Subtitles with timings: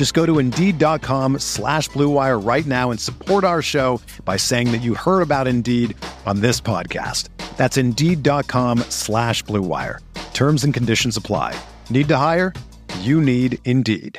[0.00, 4.78] Just go to Indeed.com slash BlueWire right now and support our show by saying that
[4.78, 7.28] you heard about Indeed on this podcast.
[7.58, 9.98] That's Indeed.com slash BlueWire.
[10.32, 11.54] Terms and conditions apply.
[11.90, 12.54] Need to hire?
[13.00, 14.18] You need Indeed.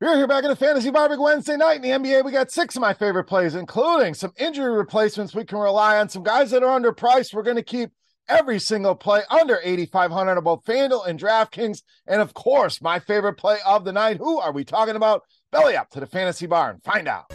[0.00, 2.24] We're here back in the Fantasy Barbecue Wednesday night in the NBA.
[2.24, 6.08] We got six of my favorite plays, including some injury replacements we can rely on,
[6.08, 7.34] some guys that are underpriced.
[7.34, 7.90] We're going to keep
[8.28, 11.82] every single play under 8,500 on both FanDuel and DraftKings.
[12.06, 14.18] And of course, my favorite play of the night.
[14.18, 15.22] Who are we talking about?
[15.52, 17.32] Belly up to the Fantasy Bar and find out.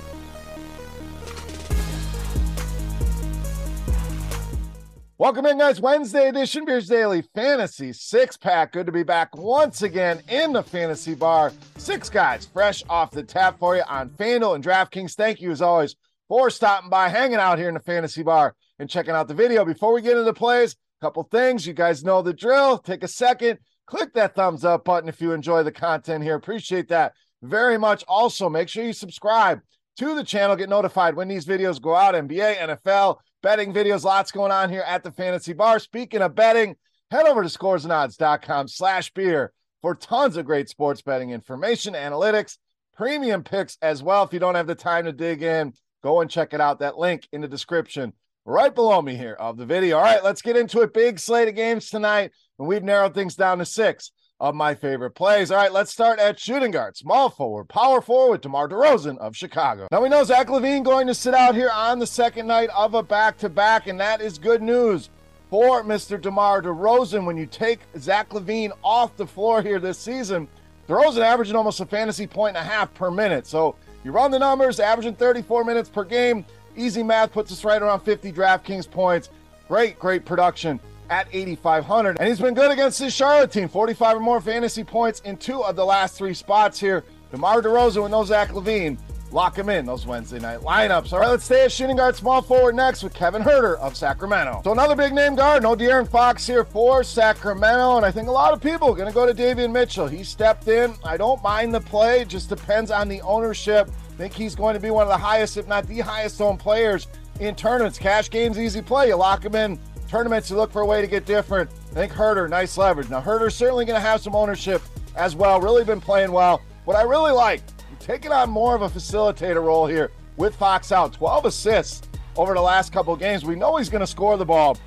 [5.19, 5.81] Welcome in, guys.
[5.81, 8.71] Wednesday edition Beers Daily Fantasy Six Pack.
[8.71, 11.51] Good to be back once again in the Fantasy Bar.
[11.75, 15.15] Six guys fresh off the tap for you on FanDuel and DraftKings.
[15.15, 15.97] Thank you, as always,
[16.29, 19.65] for stopping by, hanging out here in the Fantasy Bar, and checking out the video.
[19.65, 21.67] Before we get into plays, a couple things.
[21.67, 22.77] You guys know the drill.
[22.77, 26.35] Take a second, click that thumbs up button if you enjoy the content here.
[26.35, 28.05] Appreciate that very much.
[28.07, 29.59] Also, make sure you subscribe
[29.97, 32.15] to the channel, get notified when these videos go out.
[32.15, 34.03] NBA, NFL betting videos.
[34.03, 35.79] Lots going on here at the Fantasy Bar.
[35.79, 36.75] Speaking of betting,
[37.11, 42.57] head over to scoresandodds.com slash beer for tons of great sports betting information, analytics,
[42.95, 44.23] premium picks as well.
[44.23, 45.73] If you don't have the time to dig in,
[46.03, 46.79] go and check it out.
[46.79, 48.13] That link in the description
[48.45, 49.97] right below me here of the video.
[49.97, 50.93] All right, let's get into it.
[50.93, 55.11] Big slate of games tonight, and we've narrowed things down to six of my favorite
[55.11, 55.51] plays.
[55.51, 59.87] All right, let's start at shooting guard, small forward, power forward, DeMar DeRozan of Chicago.
[59.91, 62.93] Now we know Zach LaVine going to sit out here on the second night of
[62.93, 65.09] a back-to-back, and that is good news
[65.49, 66.19] for Mr.
[66.21, 67.25] DeMar DeRozan.
[67.25, 70.47] When you take Zach LaVine off the floor here this season,
[70.87, 73.45] DeRozan averaging almost a fantasy point and a half per minute.
[73.45, 76.45] So you run the numbers, averaging 34 minutes per game.
[76.75, 79.29] Easy math puts us right around 50 DraftKings points.
[79.67, 80.79] Great, great production
[81.09, 82.17] at 8,500.
[82.19, 83.67] And he's been good against this Charlotte team.
[83.67, 87.03] 45 or more fantasy points in two of the last three spots here.
[87.31, 88.97] DeMar DeRozan with no Zach LaVine.
[89.31, 91.13] Lock him in those Wednesday night lineups.
[91.13, 94.61] All right, let's stay at shooting guard small forward next with Kevin Huerter of Sacramento.
[94.63, 97.97] So another big name guard, no De'Aaron Fox here for Sacramento.
[97.97, 100.07] And I think a lot of people are going to go to Davion Mitchell.
[100.07, 100.95] He stepped in.
[101.03, 102.25] I don't mind the play.
[102.25, 103.87] Just depends on the ownership.
[103.87, 106.59] I think he's going to be one of the highest, if not the highest owned
[106.59, 107.07] players
[107.39, 107.99] in tournaments.
[107.99, 109.09] Cash games, easy play.
[109.09, 109.79] You lock him in
[110.09, 111.69] tournaments, you look for a way to get different.
[111.91, 113.09] I think Huerter, nice leverage.
[113.09, 114.81] Now, Huerter's certainly going to have some ownership
[115.15, 115.61] as well.
[115.61, 116.61] Really been playing well.
[116.85, 117.61] What I really like,
[118.09, 121.13] taking on more of a facilitator role here with Fox out.
[121.13, 123.45] 12 assists over the last couple of games.
[123.45, 124.79] We know he's going to score the ball,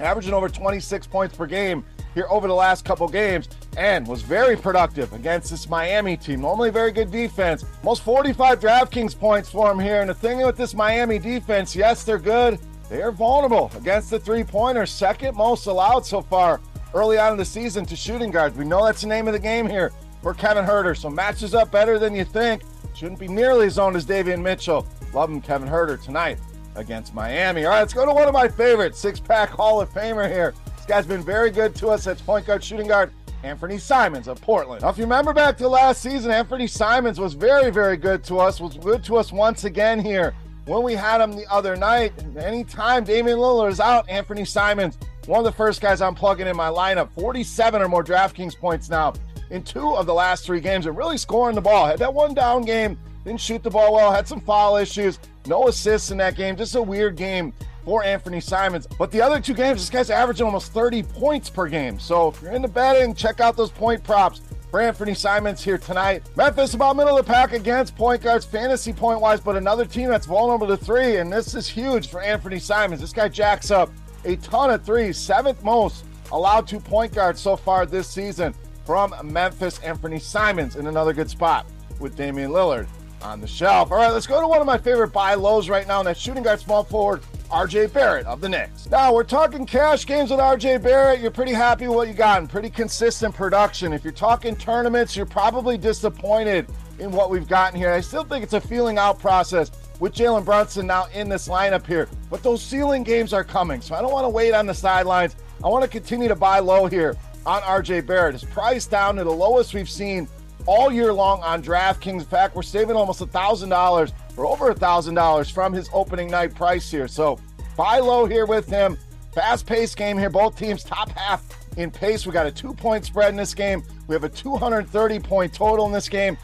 [0.00, 1.84] averaging over 26 points per game
[2.14, 6.40] here over the last couple games and was very productive against this Miami team.
[6.40, 7.64] Normally very good defense.
[7.84, 10.00] Most 45 DraftKings points for him here.
[10.00, 12.58] And the thing with this Miami defense, yes, they're good.
[12.90, 16.60] They are vulnerable against the three pointer, second most allowed so far
[16.92, 18.56] early on in the season to shooting guards.
[18.56, 19.92] We know that's the name of the game here
[20.24, 20.96] for Kevin Huerter.
[20.96, 22.62] So matches up better than you think.
[22.94, 24.86] Shouldn't be nearly as owned as Davion Mitchell.
[25.12, 26.38] Love him, Kevin Huerter, tonight
[26.76, 27.66] against Miami.
[27.66, 30.54] All right, let's go to one of my favorites, six pack Hall of Famer here.
[30.76, 32.04] This guy's been very good to us.
[32.04, 33.12] That's point guard, shooting guard,
[33.44, 34.80] Anfernee Simons of Portland.
[34.80, 38.38] Now, if you remember back to last season, Anfernee Simons was very, very good to
[38.38, 40.34] us, was good to us once again here
[40.64, 42.14] when we had him the other night.
[42.38, 44.96] Anytime Damian Lillard is out, Anfernee Simons,
[45.26, 47.10] one of the first guys I'm plugging in my lineup.
[47.12, 49.12] 47 or more DraftKings points now
[49.50, 51.86] in two of the last three games and really scoring the ball.
[51.86, 55.68] Had that one down game, didn't shoot the ball well, had some foul issues, no
[55.68, 56.56] assists in that game.
[56.56, 57.52] Just a weird game
[57.84, 58.86] for Anfernee Simons.
[58.98, 61.98] But the other two games, this guy's averaging almost 30 points per game.
[61.98, 66.22] So if you're into betting, check out those point props for Anfernee Simons here tonight.
[66.34, 70.08] Memphis about middle of the pack against point guards, fantasy point wise, but another team
[70.08, 73.00] that's vulnerable to three, and this is huge for Anfernee Simons.
[73.00, 73.90] This guy jacks up
[74.24, 79.14] a ton of threes, seventh most allowed to point guards so far this season from
[79.24, 79.78] Memphis.
[79.80, 81.66] Anfernee Simons in another good spot
[82.00, 82.86] with Damian Lillard
[83.22, 83.90] on the shelf.
[83.90, 86.20] All right, let's go to one of my favorite buy lows right now, and that's
[86.20, 88.88] shooting guard small forward RJ Barrett of the Knicks.
[88.90, 91.20] Now, we're talking cash games with RJ Barrett.
[91.20, 93.92] You're pretty happy with what you got and pretty consistent production.
[93.92, 96.66] If you're talking tournaments, you're probably disappointed
[96.98, 97.92] in what we've gotten here.
[97.92, 99.70] I still think it's a feeling out process
[100.00, 102.08] with Jalen Brunson now in this lineup here.
[102.30, 105.36] But those ceiling games are coming, so I don't want to wait on the sidelines.
[105.62, 107.16] I want to continue to buy low here
[107.46, 108.34] on RJ Barrett.
[108.34, 110.28] His price down to the lowest we've seen
[110.66, 112.20] all year long on DraftKings.
[112.20, 116.54] In fact, we're saving almost a $1,000 or over a $1,000 from his opening night
[116.54, 117.08] price here.
[117.08, 117.38] So
[117.76, 118.98] buy low here with him.
[119.34, 120.30] Fast paced game here.
[120.30, 121.44] Both teams top half
[121.76, 122.24] in pace.
[122.24, 123.82] We got a two point spread in this game.
[124.06, 126.38] We have a 230 point total in this game.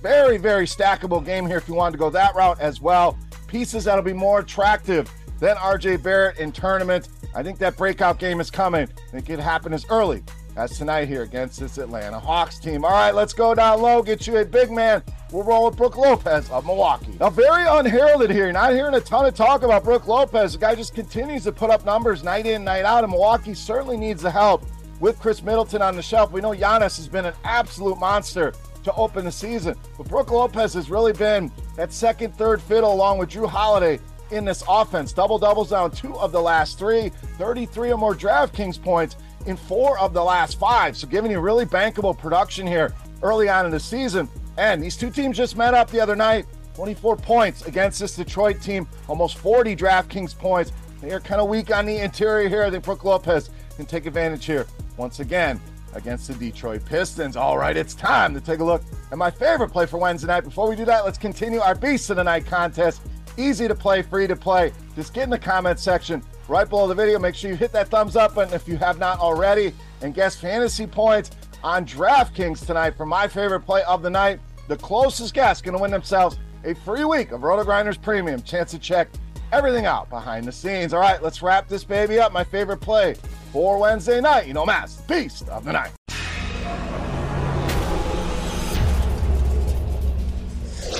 [0.00, 3.18] Very, very stackable game here if you wanted to go that route as well.
[3.48, 5.10] Pieces that'll be more attractive
[5.40, 7.08] than RJ Barrett in tournament.
[7.34, 8.88] I think that breakout game is coming.
[9.08, 10.22] I think it happen as early
[10.56, 12.84] as tonight here against this Atlanta Hawks team.
[12.84, 15.02] All right, let's go down low, get you a big man.
[15.30, 17.16] We'll roll with Brook Lopez of Milwaukee.
[17.20, 18.50] Now, very unheralded here.
[18.52, 20.54] Not hearing a ton of talk about Brook Lopez.
[20.54, 23.96] The guy just continues to put up numbers night in, night out, and Milwaukee certainly
[23.96, 24.64] needs the help
[24.98, 26.32] with Khris Middleton on the shelf.
[26.32, 28.54] We know Giannis has been an absolute monster
[28.84, 33.18] to open the season, but Brook Lopez has really been that second, third fiddle along
[33.18, 33.98] with Jrue Holiday
[34.30, 35.12] in this offense.
[35.12, 39.98] Double doubles down two of the last three, 33 or more DraftKings points in four
[39.98, 40.96] of the last five.
[40.96, 44.28] So giving you really bankable production here early on in the season.
[44.58, 46.46] And these two teams just met up the other night.
[46.74, 50.72] 24 points against this Detroit team, almost 40 DraftKings points.
[51.00, 52.64] They are kind of weak on the interior here.
[52.64, 54.66] I think Brook Lopez can take advantage here
[54.98, 55.60] once again
[55.94, 57.36] against the Detroit Pistons.
[57.36, 60.44] All right, it's time to take a look at my favorite play for Wednesday night.
[60.44, 63.00] Before we do that, let's continue our Beast of the Night contest.
[63.36, 64.72] Easy to play, free to play.
[64.94, 67.18] Just get in the comment section right below the video.
[67.18, 69.74] Make sure you hit that thumbs up button if you have not already.
[70.00, 71.30] And guess fantasy points
[71.62, 74.40] on DraftKings tonight for my favorite play of the night.
[74.68, 78.42] The closest guess going to win themselves a free week of RotoGrinders Premium.
[78.42, 79.08] Chance to check
[79.52, 80.92] everything out behind the scenes.
[80.92, 82.32] All right, let's wrap this baby up.
[82.32, 83.14] My favorite play
[83.52, 84.46] for Wednesday night.
[84.46, 85.92] You know, Mass, Beast of the Night.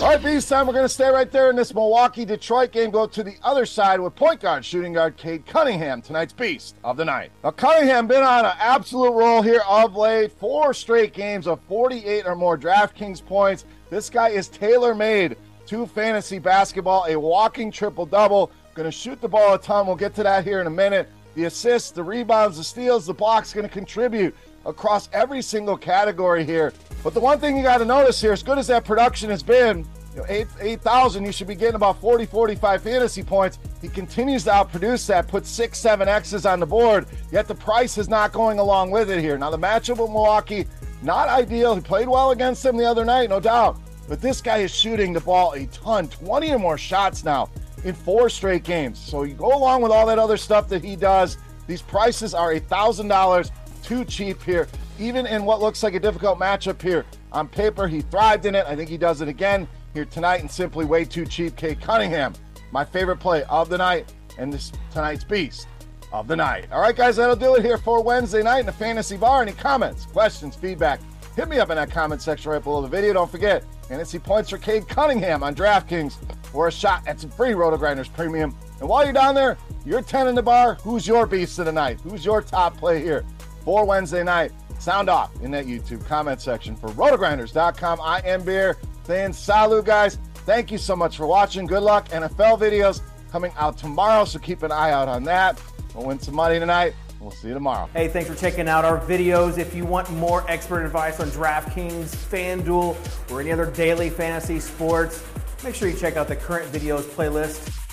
[0.06, 0.68] All right, Beast time.
[0.68, 2.92] We're going to stay right there in this Milwaukee Detroit game.
[2.92, 6.96] Go to the other side with point guard, shooting guard Cade Cunningham, tonight's Beast of
[6.96, 7.32] the Night.
[7.42, 10.30] Now, Cunningham been on an absolute roll here of late.
[10.30, 13.64] Four straight games of 48 or more DraftKings points.
[13.90, 15.36] This guy is tailor made
[15.66, 18.52] to fantasy basketball, a walking triple double.
[18.74, 19.88] Going to shoot the ball a ton.
[19.88, 21.08] We'll get to that here in a minute.
[21.34, 26.44] The assists, the rebounds, the steals, the blocks going to contribute across every single category
[26.44, 26.72] here.
[27.02, 29.42] But the one thing you got to notice here, as good as that production has
[29.42, 33.58] been, you know, 8,000, 8, you should be getting about 40, 45 fantasy points.
[33.80, 37.98] He continues to outproduce that, put six, seven X's on the board, yet the price
[37.98, 39.38] is not going along with it here.
[39.38, 40.66] Now, the matchup with Milwaukee,
[41.02, 41.74] not ideal.
[41.74, 43.78] He played well against them the other night, no doubt.
[44.08, 47.50] But this guy is shooting the ball a ton, 20 or more shots now
[47.84, 48.98] in four straight games.
[48.98, 51.38] So you go along with all that other stuff that he does.
[51.66, 53.50] These prices are $1,000
[53.86, 54.68] too cheap here,
[54.98, 57.06] even in what looks like a difficult matchup here.
[57.32, 58.66] On paper, he thrived in it.
[58.66, 61.56] I think he does it again here tonight and simply way too cheap.
[61.56, 62.34] Cade Cunningham,
[62.72, 65.68] my favorite play of the night and this tonight's beast
[66.12, 66.66] of the night.
[66.72, 69.42] All right, guys, that'll do it here for Wednesday night in the fantasy bar.
[69.42, 71.00] Any comments, questions, feedback?
[71.36, 73.12] Hit me up in that comment section right below the video.
[73.12, 76.16] Don't forget, fantasy points for Cade Cunningham on DraftKings
[76.52, 78.56] or a shot at some free RotoGrinders Premium.
[78.80, 80.74] And while you're down there, you're 10 in the bar.
[80.82, 82.00] Who's your beast of the night?
[82.00, 83.24] Who's your top play here?
[83.66, 84.52] For Wednesday night.
[84.78, 88.00] Sound off in that YouTube comment section for rotogrinders.com.
[88.00, 90.18] I am Beer saying salut, guys.
[90.46, 91.66] Thank you so much for watching.
[91.66, 92.08] Good luck.
[92.10, 95.60] NFL videos coming out tomorrow, so keep an eye out on that.
[95.94, 96.94] We'll win some money tonight.
[97.20, 97.88] We'll see you tomorrow.
[97.92, 99.58] Hey, thanks for checking out our videos.
[99.58, 105.24] If you want more expert advice on DraftKings, FanDuel, or any other daily fantasy sports,
[105.64, 107.85] make sure you check out the current videos playlist